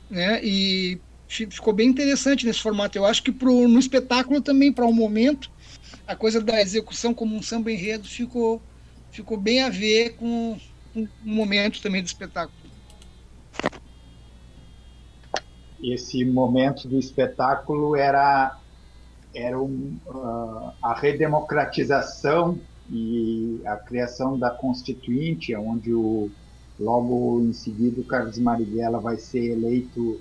né, 0.08 0.40
e 0.44 1.00
ficou 1.26 1.72
bem 1.72 1.88
interessante 1.88 2.46
nesse 2.46 2.60
formato. 2.60 2.96
Eu 2.96 3.04
acho 3.04 3.24
que 3.24 3.32
pro, 3.32 3.66
no 3.66 3.78
espetáculo 3.80 4.40
também, 4.40 4.72
para 4.72 4.84
o 4.84 4.90
um 4.90 4.92
momento, 4.92 5.50
a 6.06 6.16
coisa 6.16 6.40
da 6.40 6.60
execução 6.60 7.14
como 7.14 7.36
um 7.36 7.42
samba 7.42 7.70
enredo 7.70 8.08
ficou, 8.08 8.60
ficou 9.10 9.36
bem 9.36 9.62
a 9.62 9.70
ver 9.70 10.16
com, 10.16 10.58
com 10.92 11.02
o 11.02 11.08
momento 11.24 11.80
também 11.80 12.02
do 12.02 12.06
espetáculo 12.06 12.64
esse 15.92 16.24
momento 16.24 16.88
do 16.88 16.98
espetáculo 16.98 17.96
era, 17.96 18.58
era 19.34 19.60
um, 19.60 19.98
uh, 20.06 20.72
a 20.82 20.94
redemocratização 20.94 22.58
e 22.90 23.60
a 23.64 23.76
criação 23.76 24.38
da 24.38 24.50
Constituinte, 24.50 25.54
onde 25.54 25.92
o, 25.92 26.30
logo 26.78 27.40
em 27.42 27.52
seguida 27.52 28.00
o 28.00 28.04
Carlos 28.04 28.38
Marighella 28.38 28.98
vai 29.00 29.16
ser 29.16 29.52
eleito 29.52 30.20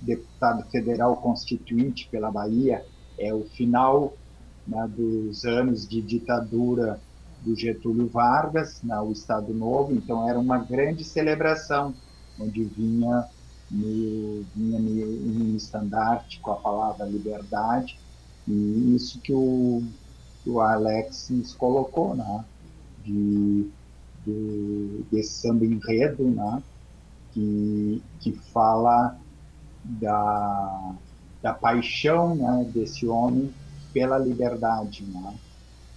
deputado 0.00 0.68
federal 0.70 1.16
constituinte 1.16 2.08
pela 2.10 2.30
Bahia. 2.30 2.84
É 3.18 3.32
o 3.32 3.44
final 3.44 4.14
né, 4.66 4.88
dos 4.88 5.44
anos 5.44 5.88
de 5.88 6.00
ditadura 6.00 7.00
do 7.42 7.54
Getúlio 7.54 8.08
Vargas, 8.08 8.82
né, 8.82 8.98
o 9.00 9.12
Estado 9.12 9.52
Novo, 9.52 9.92
então 9.92 10.28
era 10.28 10.38
uma 10.38 10.58
grande 10.58 11.04
celebração, 11.04 11.94
onde 12.38 12.64
vinha 12.64 13.28
meio, 13.70 14.46
vinha 14.54 14.80
meio 14.80 15.06
em 15.06 15.56
estandarte 15.56 16.40
com 16.40 16.52
a 16.52 16.56
palavra 16.56 17.04
liberdade, 17.04 17.98
e 18.46 18.94
isso 18.94 19.20
que 19.20 19.32
o, 19.32 19.82
o 20.46 20.60
Alex 20.60 21.30
nos 21.30 21.54
colocou, 21.54 22.14
né? 22.14 22.44
De, 23.04 23.70
de, 24.24 25.04
desse 25.10 25.40
samba 25.40 25.64
enredo, 25.64 26.24
né? 26.24 26.62
Que, 27.32 28.02
que 28.20 28.32
fala 28.32 29.18
da, 29.82 30.94
da 31.42 31.52
paixão 31.54 32.36
né, 32.36 32.70
desse 32.72 33.06
homem 33.06 33.52
pela 33.94 34.18
liberdade, 34.18 35.04
né? 35.04 35.34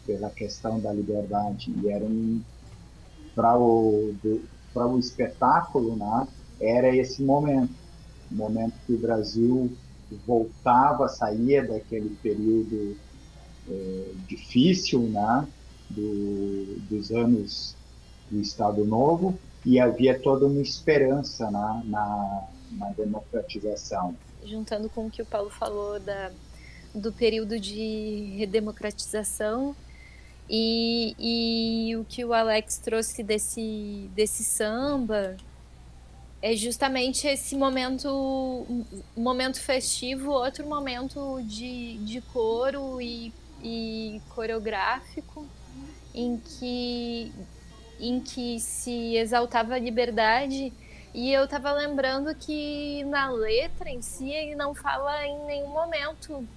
pela 0.05 0.29
questão 0.29 0.79
da 0.79 0.93
liberdade. 0.93 1.73
E 1.83 1.89
era 1.89 2.05
um, 2.05 2.41
para 3.35 3.57
o, 3.57 4.15
para 4.73 4.87
o 4.87 4.97
espetáculo, 4.97 5.97
né? 5.97 6.27
era 6.61 6.95
esse 6.95 7.21
momento, 7.21 7.73
o 8.31 8.35
momento 8.35 8.73
que 8.85 8.93
o 8.93 8.97
Brasil 8.97 9.75
voltava, 10.25 11.09
saía 11.09 11.65
daquele 11.65 12.15
período 12.21 12.95
é, 13.69 14.11
difícil, 14.27 15.01
né, 15.01 15.47
do, 15.89 16.79
dos 16.89 17.11
anos 17.11 17.75
do 18.31 18.39
Estado 18.39 18.85
Novo, 18.85 19.37
e 19.65 19.79
havia 19.79 20.17
toda 20.17 20.45
uma 20.45 20.61
esperança 20.61 21.51
né, 21.51 21.81
na, 21.85 22.43
na 22.71 22.89
democratização. 22.91 24.15
Juntando 24.45 24.89
com 24.89 25.07
o 25.07 25.11
que 25.11 25.21
o 25.21 25.25
Paulo 25.25 25.49
falou 25.49 25.99
da, 25.99 26.31
do 26.99 27.11
período 27.11 27.59
de 27.59 28.35
redemocratização. 28.37 29.75
E, 30.49 31.15
e 31.19 31.95
o 31.97 32.05
que 32.05 32.23
o 32.23 32.33
Alex 32.33 32.77
trouxe 32.77 33.21
desse, 33.21 34.09
desse 34.15 34.43
samba, 34.43 35.35
é 36.41 36.55
justamente 36.55 37.27
esse 37.27 37.55
momento 37.55 38.65
momento 39.15 39.59
festivo, 39.59 40.31
outro 40.31 40.65
momento 40.65 41.41
de, 41.43 41.97
de 41.97 42.21
coro 42.21 43.01
e, 43.01 43.33
e 43.63 44.21
coreográfico 44.29 45.45
em 46.13 46.37
que 46.37 47.31
em 47.99 48.19
que 48.19 48.59
se 48.59 49.15
exaltava 49.15 49.73
a 49.73 49.79
liberdade. 49.79 50.71
E 51.13 51.33
eu 51.33 51.45
estava 51.45 51.71
lembrando 51.71 52.35
que 52.35 53.03
na 53.05 53.29
letra 53.31 53.89
em 53.89 54.03
si 54.03 54.29
ele 54.29 54.53
não 54.53 54.75
fala 54.75 55.25
em 55.25 55.45
nenhum 55.45 55.69
momento 55.69 56.47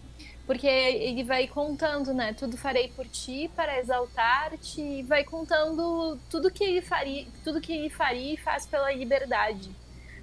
porque 0.51 0.67
ele 0.67 1.23
vai 1.23 1.47
contando, 1.47 2.13
né? 2.13 2.33
Tudo 2.33 2.57
farei 2.57 2.89
por 2.89 3.07
ti 3.07 3.49
para 3.55 3.79
exaltar-te, 3.79 4.81
e 4.81 5.03
vai 5.05 5.23
contando 5.23 6.19
tudo 6.29 6.51
que 6.51 6.65
ele 6.65 6.83
faria, 6.83 7.25
tudo 7.45 7.61
que 7.61 7.73
ele 7.73 7.89
faria 7.89 8.35
e 8.35 8.37
faz 8.37 8.67
pela 8.67 8.93
liberdade. 8.93 9.71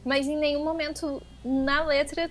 Mas 0.04 0.28
em 0.28 0.36
nenhum 0.36 0.66
momento 0.66 1.24
na 1.46 1.86
letra 1.86 2.30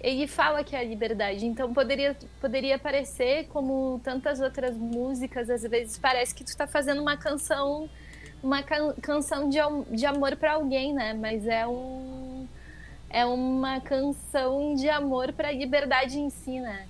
ele 0.00 0.26
fala 0.26 0.64
que 0.64 0.74
é 0.74 0.80
a 0.80 0.82
liberdade. 0.82 1.46
Então 1.46 1.72
poderia 1.72 2.16
poderia 2.40 2.76
parecer 2.76 3.46
como 3.50 4.00
tantas 4.02 4.40
outras 4.40 4.76
músicas, 4.76 5.48
às 5.48 5.62
vezes 5.62 5.96
parece 5.96 6.34
que 6.34 6.42
tu 6.42 6.48
está 6.48 6.66
fazendo 6.66 7.00
uma 7.00 7.16
canção 7.16 7.88
uma 8.42 8.64
can 8.64 8.94
canção 9.00 9.48
de, 9.48 9.58
de 9.92 10.06
amor 10.06 10.34
para 10.34 10.54
alguém, 10.54 10.92
né? 10.92 11.14
Mas 11.14 11.46
é 11.46 11.64
um 11.68 12.48
é 13.08 13.24
uma 13.24 13.80
canção 13.80 14.74
de 14.74 14.88
amor 14.88 15.32
para 15.32 15.50
a 15.50 15.52
liberdade 15.52 16.18
em 16.18 16.30
si, 16.30 16.58
né? 16.58 16.88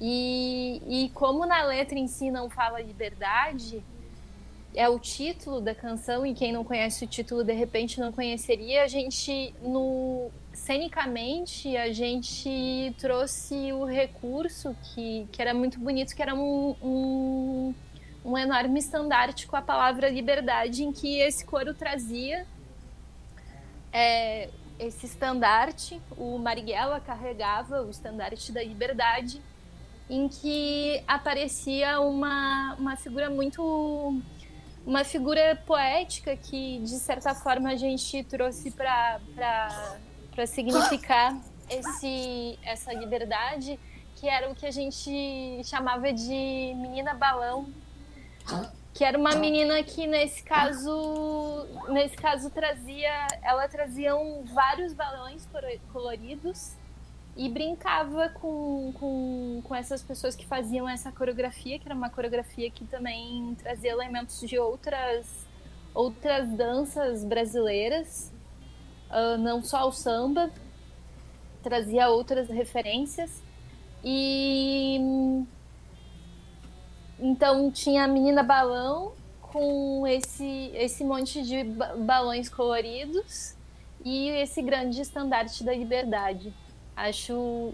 E, 0.00 0.82
e 0.88 1.08
como 1.10 1.44
na 1.44 1.62
letra 1.62 1.98
em 1.98 2.08
si 2.08 2.30
não 2.30 2.48
fala 2.48 2.80
liberdade, 2.80 3.84
é 4.74 4.88
o 4.88 4.98
título 4.98 5.60
da 5.60 5.74
canção 5.74 6.24
e 6.24 6.32
quem 6.32 6.52
não 6.52 6.64
conhece 6.64 7.04
o 7.04 7.06
título 7.06 7.44
de 7.44 7.52
repente 7.52 8.00
não 8.00 8.10
conheceria. 8.10 8.82
A 8.82 8.88
gente 8.88 9.54
no 9.60 10.30
cenicamente 10.54 11.76
a 11.76 11.92
gente 11.92 12.94
trouxe 12.98 13.72
o 13.72 13.84
recurso 13.84 14.74
que, 14.82 15.28
que 15.30 15.42
era 15.42 15.52
muito 15.52 15.78
bonito, 15.78 16.16
que 16.16 16.22
era 16.22 16.34
um, 16.34 16.74
um, 16.82 17.74
um 18.24 18.38
enorme 18.38 18.78
estandarte 18.78 19.46
com 19.46 19.56
a 19.56 19.62
palavra 19.62 20.08
liberdade, 20.08 20.82
em 20.82 20.92
que 20.92 21.18
esse 21.20 21.44
coro 21.44 21.74
trazia 21.74 22.46
é, 23.92 24.48
esse 24.78 25.06
estandarte, 25.06 26.00
o 26.16 26.38
Marighella 26.38 27.00
carregava 27.00 27.82
o 27.82 27.90
estandarte 27.90 28.52
da 28.52 28.62
liberdade, 28.62 29.42
em 30.10 30.28
que 30.28 31.02
aparecia 31.06 32.00
uma, 32.00 32.74
uma 32.78 32.96
figura 32.96 33.30
muito 33.30 34.20
uma 34.84 35.04
figura 35.04 35.54
poética 35.64 36.36
que 36.36 36.80
de 36.80 36.98
certa 36.98 37.32
forma 37.32 37.70
a 37.70 37.76
gente 37.76 38.24
trouxe 38.24 38.72
para 38.72 39.20
significar 40.46 41.38
esse 41.68 42.58
essa 42.64 42.92
liberdade 42.92 43.78
que 44.16 44.28
era 44.28 44.50
o 44.50 44.54
que 44.54 44.66
a 44.66 44.70
gente 44.72 45.62
chamava 45.64 46.12
de 46.12 46.74
menina 46.76 47.14
balão 47.14 47.72
que 48.92 49.04
era 49.04 49.16
uma 49.16 49.36
menina 49.36 49.80
que 49.84 50.08
nesse 50.08 50.42
caso 50.42 51.66
nesse 51.88 52.16
caso 52.16 52.50
trazia 52.50 53.28
ela 53.42 53.68
trazia 53.68 54.16
um, 54.16 54.42
vários 54.44 54.92
balões 54.92 55.46
coloridos 55.92 56.72
e 57.36 57.48
brincava 57.48 58.28
com, 58.28 58.92
com, 58.98 59.62
com 59.64 59.74
essas 59.74 60.02
pessoas 60.02 60.34
que 60.34 60.46
faziam 60.46 60.88
essa 60.88 61.10
coreografia, 61.12 61.78
que 61.78 61.86
era 61.86 61.94
uma 61.94 62.10
coreografia 62.10 62.70
que 62.70 62.84
também 62.84 63.54
trazia 63.56 63.92
elementos 63.92 64.40
de 64.40 64.58
outras, 64.58 65.26
outras 65.94 66.48
danças 66.50 67.24
brasileiras, 67.24 68.32
uh, 69.10 69.38
não 69.38 69.62
só 69.62 69.88
o 69.88 69.92
samba, 69.92 70.50
trazia 71.62 72.08
outras 72.08 72.48
referências. 72.48 73.42
E 74.02 74.98
então 77.18 77.70
tinha 77.70 78.04
a 78.04 78.08
menina 78.08 78.42
balão 78.42 79.12
com 79.42 80.06
esse, 80.06 80.70
esse 80.74 81.04
monte 81.04 81.42
de 81.42 81.64
balões 81.64 82.48
coloridos 82.48 83.54
e 84.04 84.28
esse 84.28 84.62
grande 84.62 85.00
estandarte 85.00 85.62
da 85.62 85.74
liberdade. 85.74 86.54
Acho, 87.00 87.72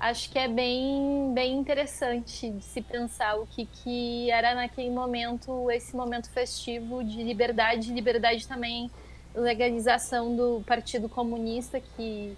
acho 0.00 0.28
que 0.30 0.38
é 0.38 0.48
bem, 0.48 1.32
bem 1.32 1.56
interessante 1.56 2.50
de 2.50 2.64
se 2.64 2.82
pensar 2.82 3.38
o 3.38 3.46
que, 3.46 3.66
que 3.66 4.28
era 4.32 4.52
naquele 4.52 4.90
momento, 4.90 5.70
esse 5.70 5.94
momento 5.94 6.28
festivo 6.30 7.04
de 7.04 7.22
liberdade, 7.22 7.92
liberdade 7.92 8.48
também 8.48 8.90
legalização 9.32 10.34
do 10.34 10.64
Partido 10.66 11.08
Comunista 11.08 11.80
que, 11.80 12.36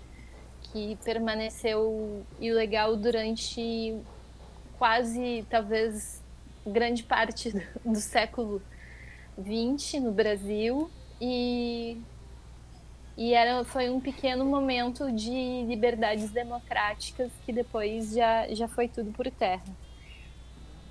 que 0.64 0.98
permaneceu 1.02 2.22
ilegal 2.38 2.96
durante 2.96 3.98
quase, 4.78 5.46
talvez, 5.48 6.22
grande 6.66 7.02
parte 7.02 7.50
do 7.82 7.98
século 7.98 8.60
XX 9.38 10.02
no 10.02 10.12
Brasil. 10.12 10.90
E 11.18 11.98
e 13.16 13.32
era, 13.32 13.64
foi 13.64 13.88
um 13.88 13.98
pequeno 13.98 14.44
momento 14.44 15.10
de 15.10 15.64
liberdades 15.66 16.30
democráticas 16.30 17.32
que 17.46 17.52
depois 17.52 18.12
já, 18.12 18.46
já 18.54 18.68
foi 18.68 18.88
tudo 18.88 19.10
por 19.10 19.30
terra. 19.30 19.64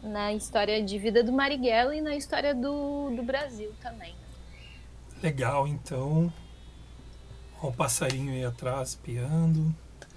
Na 0.02 0.34
história 0.34 0.82
de 0.82 0.98
vida 0.98 1.24
do 1.24 1.32
Marighella 1.32 1.96
e 1.96 2.02
na 2.02 2.16
história 2.16 2.56
do, 2.56 3.12
do 3.12 3.22
Brasil 3.22 3.72
também. 3.80 4.16
Legal, 5.22 5.68
então. 5.68 6.34
Olha 7.62 7.70
o 7.70 7.74
passarinho 7.74 8.34
aí 8.34 8.44
atrás 8.44 8.96
piando. 8.96 9.74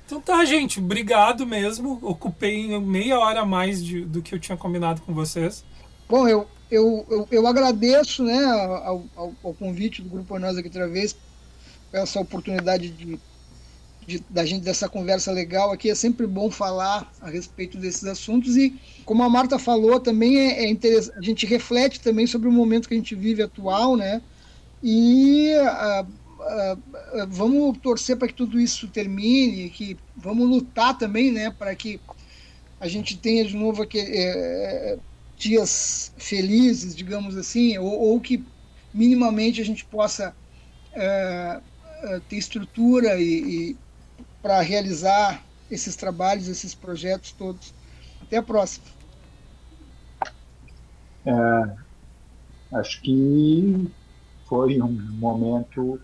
Então 0.07 0.21
tá, 0.21 0.43
gente, 0.47 0.81
obrigado 0.81 1.47
mesmo. 1.47 1.99
Ocupei 2.03 2.79
meia 2.81 3.19
hora 3.19 3.41
a 3.41 3.47
mais 3.47 3.85
de, 3.85 4.05
do 4.05 4.23
que 4.23 4.35
eu 4.35 4.41
tinha 4.41 4.57
combinado 4.57 5.03
com 5.03 5.13
vocês. 5.13 5.63
Bom, 6.09 6.27
eu, 6.27 6.49
eu, 6.71 7.07
eu, 7.11 7.29
eu 7.31 7.47
agradeço 7.47 8.25
né, 8.25 8.45
ao, 8.45 9.05
ao, 9.15 9.33
ao 9.45 9.55
convite 9.55 10.01
do 10.01 10.09
Grupo 10.09 10.39
Nós 10.39 10.57
aqui 10.57 10.69
outra 10.69 10.89
vez 10.89 11.15
essa 11.93 12.21
oportunidade 12.21 12.91
de, 12.91 13.19
de, 14.07 14.25
da 14.29 14.45
gente 14.45 14.63
dessa 14.63 14.89
conversa 14.89 15.33
legal 15.33 15.71
aqui. 15.71 15.91
É 15.91 15.95
sempre 15.95 16.27
bom 16.27 16.51
falar 16.51 17.13
a 17.21 17.29
respeito 17.29 17.79
desses 17.79 18.05
assuntos 18.05 18.57
e, 18.57 18.75
como 19.05 19.23
a 19.23 19.29
Marta 19.29 19.59
falou, 19.59 20.01
também 20.01 20.39
é, 20.39 20.65
é 20.65 20.69
interessante. 20.69 21.19
A 21.19 21.23
gente 21.23 21.47
reflete 21.47 22.01
também 22.01 22.27
sobre 22.27 22.49
o 22.49 22.53
momento 22.53 22.89
que 22.89 22.95
a 22.95 22.99
gente 22.99 23.15
vive 23.15 23.43
atual, 23.43 23.97
né? 23.97 24.23
E 24.83 25.53
uh, 25.57 26.03
uh, 26.03 26.79
uh, 27.23 27.27
vamos 27.29 27.79
torcer 27.79 28.17
para 28.17 28.29
que 28.29 28.35
tudo 28.35 28.61
isso 28.61 28.89
termine, 28.89 29.71
que 29.71 29.97
vamos 30.17 30.49
lutar 30.49 30.97
também, 30.97 31.33
né, 31.33 31.51
para 31.51 31.75
que 31.75 32.01
a 32.81 32.87
gente 32.87 33.17
tenha 33.19 33.45
de 33.45 33.57
novo 33.57 33.87
é, 33.93 34.99
dias 35.37 36.13
felizes, 36.17 36.95
digamos 36.95 37.37
assim, 37.37 37.77
ou, 37.79 37.93
ou, 37.93 38.21
que 38.21 38.45
minimamente 38.93 39.61
a 39.61 39.65
gente 39.65 39.85
possa 39.85 40.35
é, 40.93 41.61
ter 42.29 42.37
estrutura 42.37 43.17
e, 43.21 43.71
e 43.71 43.77
para 44.43 44.61
realizar 44.61 45.45
esses 45.71 45.97
trabalhos, 45.97 46.49
esses 46.49 46.75
projetos 46.75 47.33
todos. 47.33 47.75
Até 48.23 48.39
a 48.39 48.43
próxima. 48.43 48.87
É, 51.27 52.77
acho 52.77 53.01
que 53.03 53.91
foi 54.49 54.81
um 54.81 54.93
momento 55.19 56.01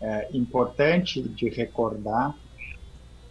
é, 0.00 0.28
importante 0.32 1.22
de 1.22 1.48
recordar, 1.48 2.30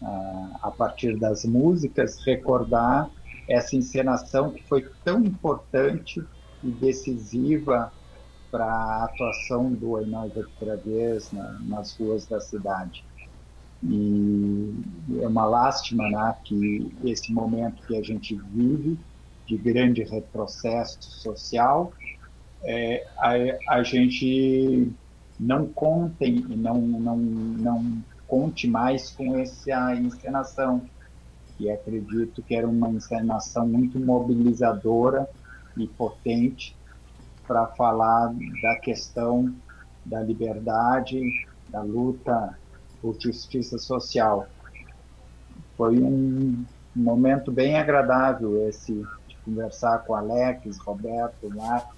uh, 0.02 0.58
a 0.62 0.72
partir 0.72 1.18
das 1.18 1.46
músicas, 1.46 2.18
recordar 2.26 3.10
essa 3.48 3.76
encenação 3.76 4.52
que 4.52 4.64
foi 4.68 4.90
tão 5.04 5.24
importante 5.24 6.24
e 6.64 6.72
decisiva 6.72 7.92
para 8.52 8.66
a 8.66 9.06
atuação 9.06 9.72
do 9.72 9.92
outra 9.92 10.76
vez 10.76 11.32
na, 11.32 11.58
nas 11.62 11.98
ruas 11.98 12.28
da 12.28 12.40
cidade. 12.42 13.04
E 13.82 14.76
é 15.22 15.28
uma 15.28 15.46
lástima 15.46 16.08
né, 16.10 16.36
que 16.44 16.92
esse 17.04 17.34
momento 17.34 17.82
que 17.88 17.96
a 17.96 18.04
gente 18.04 18.36
vive, 18.36 19.00
de 19.48 19.58
grande 19.58 20.04
retrocesso 20.04 21.02
social, 21.02 21.92
é, 22.64 23.08
a, 23.18 23.78
a 23.78 23.84
gente 23.84 24.92
não 25.40 25.68
contem 25.68 26.46
e 26.48 26.56
não, 26.56 26.80
não, 26.80 27.18
não 27.18 28.04
conte 28.28 28.68
mais 28.68 29.10
com 29.10 29.38
essa 29.40 29.96
encenação, 29.96 30.84
que 31.58 31.70
acredito 31.70 32.44
que 32.44 32.56
era 32.56 32.68
uma 32.68 32.90
encenação 32.90 33.68
muito 33.68 34.00
mobilizadora 34.00 35.28
e 35.76 35.88
potente 35.88 36.76
para 37.52 37.68
falar 37.68 38.34
da 38.62 38.78
questão 38.78 39.54
da 40.06 40.22
liberdade, 40.22 41.20
da 41.68 41.82
luta 41.82 42.58
por 43.02 43.20
justiça 43.20 43.78
social. 43.78 44.48
Foi 45.76 46.00
um 46.00 46.64
momento 46.96 47.52
bem 47.52 47.78
agradável 47.78 48.70
esse 48.70 48.94
de 49.28 49.36
conversar 49.44 50.00
com 50.06 50.16
Alex, 50.16 50.78
Roberto, 50.80 51.50
Marco. 51.54 51.94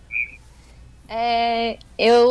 É, 1.07 1.77
eu 1.99 2.27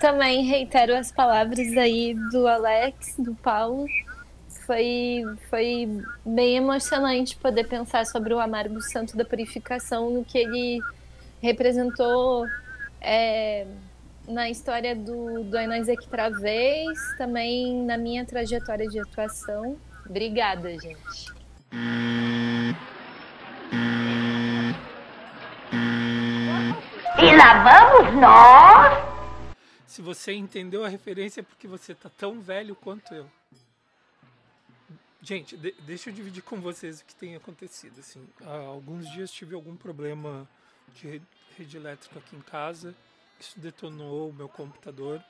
também 0.00 0.44
reitero 0.44 0.96
as 0.96 1.12
palavras 1.12 1.76
aí 1.76 2.14
do 2.32 2.48
Alex, 2.48 3.14
do 3.16 3.32
Paulo. 3.36 3.86
Foi, 4.66 5.22
foi 5.48 6.02
bem 6.24 6.56
emocionante 6.56 7.36
poder 7.36 7.68
pensar 7.68 8.04
sobre 8.06 8.34
o 8.34 8.40
amargo 8.40 8.80
santo 8.80 9.16
da 9.16 9.24
purificação, 9.24 10.10
no 10.10 10.24
que 10.24 10.38
ele 10.38 10.80
representou 11.40 12.46
é, 13.00 13.66
na 14.28 14.50
história 14.50 14.94
do, 14.94 15.44
do 15.44 15.56
Ainós 15.56 15.86
Travês, 16.10 16.98
também 17.16 17.82
na 17.84 17.96
minha 17.96 18.24
trajetória 18.24 18.86
de 18.88 18.98
atuação. 18.98 19.78
Obrigada, 20.08 20.70
gente. 20.78 21.34
E 27.18 27.36
lá 27.36 27.62
vamos 27.64 28.20
nós! 28.20 29.16
Se 29.86 30.02
você 30.02 30.34
entendeu 30.34 30.84
a 30.84 30.88
referência 30.88 31.40
é 31.40 31.42
porque 31.42 31.66
você 31.66 31.94
tá 31.94 32.10
tão 32.10 32.40
velho 32.40 32.76
quanto 32.76 33.14
eu. 33.14 33.26
Gente, 35.22 35.56
de, 35.56 35.74
deixa 35.80 36.10
eu 36.10 36.14
dividir 36.14 36.42
com 36.42 36.60
vocês 36.60 37.00
o 37.00 37.04
que 37.04 37.14
tem 37.14 37.34
acontecido. 37.34 37.98
Assim, 37.98 38.24
há 38.42 38.58
alguns 38.58 39.10
dias 39.10 39.30
tive 39.30 39.54
algum 39.54 39.74
problema 39.74 40.46
de 40.94 41.22
rede 41.56 41.76
elétrica 41.76 42.18
aqui 42.18 42.36
em 42.36 42.40
casa. 42.40 42.94
Isso 43.38 43.58
detonou 43.58 44.30
o 44.30 44.32
meu 44.32 44.48
computador, 44.48 45.22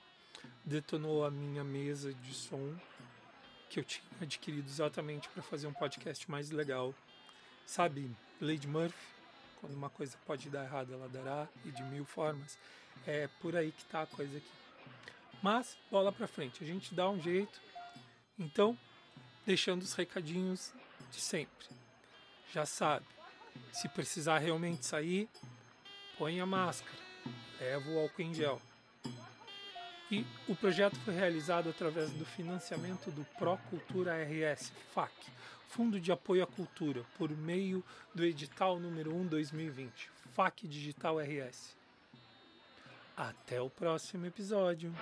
detonou 0.64 1.24
a 1.24 1.30
minha 1.30 1.64
mesa 1.64 2.12
de 2.14 2.34
som 2.34 2.74
que 3.68 3.80
eu 3.80 3.84
tinha 3.84 4.04
adquirido 4.20 4.68
exatamente 4.68 5.28
para 5.28 5.42
fazer 5.42 5.66
um 5.66 5.72
podcast 5.72 6.30
mais 6.30 6.50
legal. 6.50 6.94
Sabe, 7.64 8.10
Lady 8.40 8.66
Murphy? 8.68 8.96
Quando 9.60 9.74
uma 9.74 9.90
coisa 9.90 10.16
pode 10.24 10.48
dar 10.48 10.64
errado, 10.64 10.92
ela 10.92 11.08
dará 11.08 11.48
e 11.64 11.70
de 11.70 11.82
mil 11.84 12.04
formas. 12.04 12.58
É 13.06 13.28
por 13.40 13.56
aí 13.56 13.72
que 13.72 13.84
tá 13.86 14.02
a 14.02 14.06
coisa 14.06 14.38
aqui. 14.38 14.50
Mas 15.42 15.76
bola 15.90 16.12
para 16.12 16.26
frente, 16.26 16.62
a 16.62 16.66
gente 16.66 16.94
dá 16.94 17.08
um 17.10 17.20
jeito. 17.20 17.60
Então, 18.38 18.78
deixando 19.44 19.82
os 19.82 19.94
recadinhos 19.94 20.72
de 21.10 21.20
sempre. 21.20 21.66
Já 22.52 22.64
sabe, 22.64 23.06
se 23.72 23.88
precisar 23.88 24.38
realmente 24.38 24.84
sair, 24.84 25.28
põe 26.18 26.40
a 26.40 26.46
máscara, 26.46 26.96
leva 27.60 27.90
o 27.90 27.98
álcool 27.98 28.22
em 28.22 28.34
gel. 28.34 28.60
E 30.10 30.24
o 30.46 30.54
projeto 30.54 30.96
foi 31.00 31.14
realizado 31.14 31.68
através 31.68 32.10
do 32.10 32.24
financiamento 32.24 33.10
do 33.10 33.24
Procultura 33.36 34.12
RS 34.22 34.72
FAC, 34.94 35.12
Fundo 35.68 36.00
de 36.00 36.12
Apoio 36.12 36.44
à 36.44 36.46
Cultura, 36.46 37.04
por 37.18 37.30
meio 37.30 37.84
do 38.14 38.24
edital 38.24 38.78
número 38.78 39.14
1 39.14 39.26
2020, 39.26 40.10
FAC 40.32 40.68
Digital 40.68 41.18
RS. 41.18 41.76
Até 43.16 43.60
o 43.60 43.68
próximo 43.68 44.26
episódio. 44.26 44.94